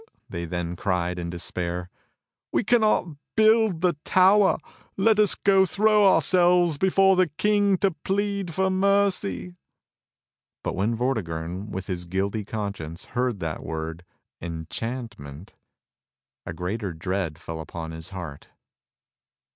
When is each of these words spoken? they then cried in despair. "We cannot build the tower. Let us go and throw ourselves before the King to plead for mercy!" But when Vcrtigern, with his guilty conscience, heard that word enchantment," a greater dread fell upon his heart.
they 0.27 0.45
then 0.45 0.75
cried 0.75 1.19
in 1.19 1.29
despair. 1.29 1.91
"We 2.51 2.63
cannot 2.63 3.17
build 3.35 3.81
the 3.81 3.95
tower. 4.03 4.57
Let 4.97 5.19
us 5.19 5.35
go 5.35 5.59
and 5.59 5.69
throw 5.69 6.07
ourselves 6.11 6.79
before 6.79 7.15
the 7.15 7.27
King 7.27 7.77
to 7.81 7.91
plead 7.91 8.51
for 8.51 8.71
mercy!" 8.71 9.57
But 10.63 10.73
when 10.75 10.97
Vcrtigern, 10.97 11.67
with 11.67 11.85
his 11.85 12.05
guilty 12.05 12.43
conscience, 12.43 13.05
heard 13.13 13.41
that 13.41 13.61
word 13.61 14.03
enchantment," 14.41 15.53
a 16.47 16.53
greater 16.53 16.93
dread 16.93 17.37
fell 17.37 17.59
upon 17.61 17.91
his 17.91 18.09
heart. 18.09 18.47